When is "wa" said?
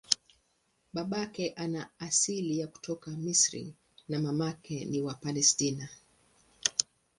5.01-5.13